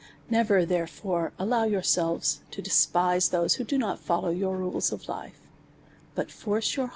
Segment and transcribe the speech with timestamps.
[0.31, 5.39] Never, therefore, allow yourselves to despise those who do not follow your rules of life;
[6.15, 6.89] but force your DEVOUT AND HOLY LIFE.